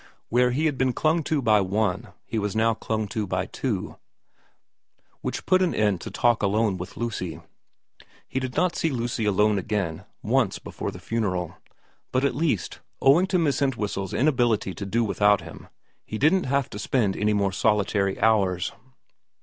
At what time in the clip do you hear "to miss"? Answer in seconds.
13.27-13.61